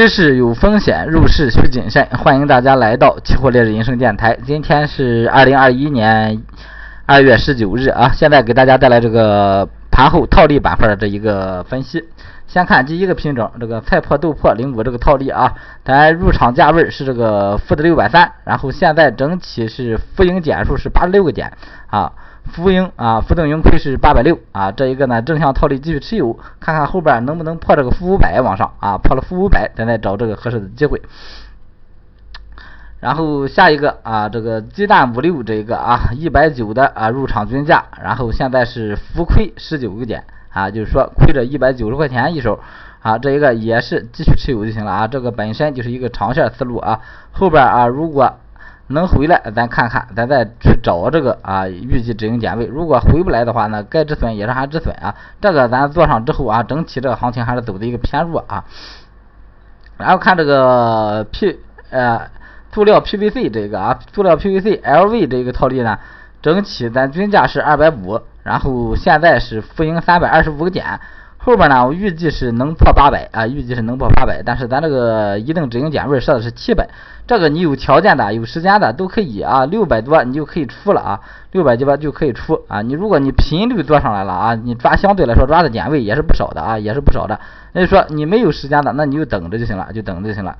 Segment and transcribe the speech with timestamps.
[0.00, 2.02] 知识有风险，入市需谨慎。
[2.06, 4.34] 欢迎大家来到期货烈日人生电台。
[4.46, 6.40] 今天是二零二一年
[7.04, 12.02] 二月十九日啊，现在给大家带来这个盘后套利板块的这一个分析。
[12.50, 21.52] 先看第一个品种，这个菜粕豆粕零五这个套利啊，咱入场价位是这个负的六百三，然后现在整体是浮盈点数是八十六个点
[21.86, 22.12] 啊。
[22.46, 31.00] 浮盈啊，浮动盈亏是八百六啊，这一个呢正向套利继续持有，看看后边能不能破这个负五百往上啊，破了负五百，咱再找这个合适的机会。
[32.98, 42.60] 然后下一个啊，这个鸡蛋五六这一个啊，一百九的啊入场均价，然后现在是浮亏十九个点啊，就是说亏着一百九十块钱一手
[43.02, 47.00] 啊，这一个也是继续持有就行了啊，这个本身就是一个长线思路啊，
[47.32, 48.34] 后边啊如果。
[48.92, 52.66] 能回来，咱看看，咱再去找这个啊预计止盈点位。
[52.66, 55.14] 如果回不来的话呢，该止损也是还止损啊。
[55.40, 58.64] 这个咱做上之后啊，整体这个行情还是走的一个偏弱啊。
[59.96, 62.22] 然后看这个 P 呃
[62.72, 65.96] 塑料 PVC 这个啊，塑料 PVC LV 这个套利呢，
[66.42, 70.98] 整体咱均价是二百五，然后现在是浮盈三百二十五个点。
[71.42, 76.86] 后边呢，我预计是能破八百啊，预计是能破八百，但是咱这个一定止盈点位设的是七百，
[77.26, 81.20] 这个你有条件的、有时间的都可以啊，六百多你就可以出了啊，
[81.52, 87.40] 六百几百就可以出啊，你如果你频率做上来了啊，你抓相对来说抓的点位也是不少的啊，也是不少的，
[87.72, 90.54] 那就说你没有时间的，那你就等着就行了，就等着就行了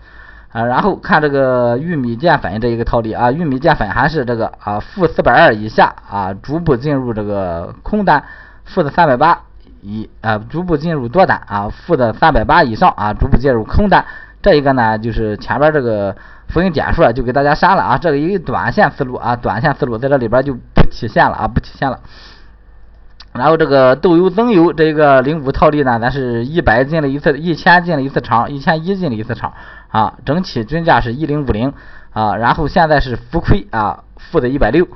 [0.52, 8.22] 啊，然后看这个玉米淀粉这一个套利啊，玉米淀粉还是这个啊负四百二以下啊，逐步进入这个空单，
[8.64, 9.40] 负的三百八。
[9.82, 14.04] 以啊，逐步进入多单啊，负的三百八以上啊，逐步进入空单。
[14.42, 16.14] 这一个呢，就是前边这个
[16.48, 17.96] 浮盈点数啊，就给大家删了啊。
[17.96, 21.98] 这个一个短线思路啊，短线思路在这里边就不体现了啊，不体现了。
[23.40, 29.54] 然后这个豆油增油这一个零五套利呢，咱是一百进了一次，一千进了一次场，一千一进了一次场
[29.88, 31.72] 啊，整体均价是一零五零
[32.12, 34.86] 啊，然后现在是浮亏啊，负的一百六，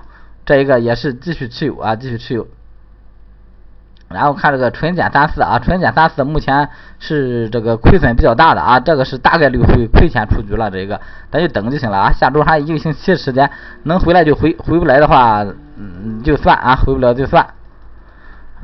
[0.45, 2.47] 这一个也是继续持有啊，继续持有。
[4.11, 6.69] 然后看这个纯碱三四啊，纯碱三四目前
[6.99, 11.01] 是这个亏损比较大的啊，这个是大概率会亏钱出局了，这个
[11.31, 12.13] 咱就等就行了啊。
[12.13, 13.51] 下周还有一个星期的时间，
[13.85, 15.43] 能回来就回，回不来的话，
[15.79, 17.47] 嗯，就算啊，回不了就算。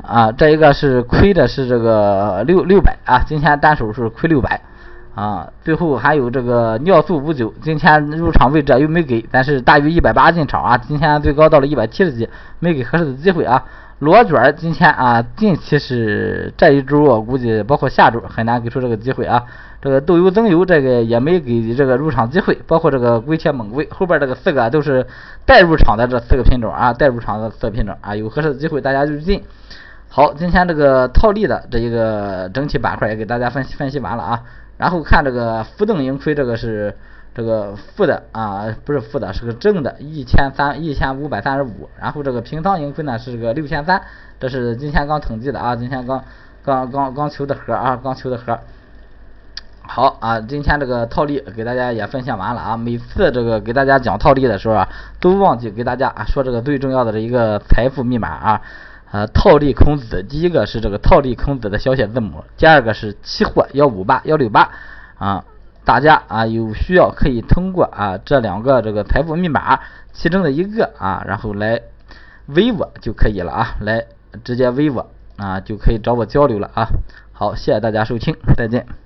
[0.03, 4.59] 啊，这一个是亏的是这个六六百啊，今天单手是亏六百
[5.15, 5.47] 啊。
[5.63, 12.27] 最后还有这个尿素五九，今天入场位置又没给，但是大于一百八进场啊，今天最高到了一百七十几，
[12.59, 13.63] 没给合适的机会啊。
[13.99, 19.43] 螺卷今天啊，近期是这一周我估计包括下周很难给出这个机会啊。
[19.79, 25.05] 这个豆油增油这个也没给这个入场机会，包括这个硅铁锰硅后边这个四个都是
[25.45, 29.43] 待入场的这四个品种啊，待入场的四个品种啊，有合适的机会大家就进。
[30.13, 34.43] 好，今天这个套利的这一个整体板块也给大家分析分析完了啊，
[34.77, 36.93] 然后看这个浮动盈亏这个是。
[37.33, 41.89] 这个负的啊，不是负的，是个正的，一千三一千五百三十五。
[41.97, 44.01] 然后这个平仓盈亏呢是个六千三，
[44.37, 46.21] 这是今天刚统计的啊，今天刚
[46.61, 48.59] 刚刚刚求的和啊，刚求的和。
[49.83, 52.75] 好啊，今天这个套利给大家也分享完了啊。
[52.75, 54.89] 每次这个给大家讲套利的时候啊，
[55.21, 58.61] 都忘记给大家啊说这个最重要的这一个财富密码啊，
[59.11, 64.71] 啊，套利孔子，第一个是这个套利孔子的小写字母，第二个是期货幺五八幺六八
[65.17, 65.43] 啊。
[65.83, 69.79] 大家啊有需要可以通过啊这两个这个财富密码
[70.13, 71.81] 其中的一个啊，然后来
[72.45, 74.05] 微我就可以了啊，来
[74.43, 76.87] 直接微我啊就可以找我交流了啊。
[77.33, 79.00] 好，谢谢大家收听，再见。